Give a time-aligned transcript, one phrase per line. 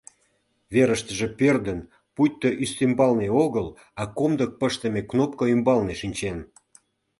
[0.73, 1.79] Верыштыже пӧрдын,
[2.15, 3.67] пуйто ӱстембалне огыл,
[4.01, 6.37] а комдык пыштыме кнопка ӱмбалне шинчен.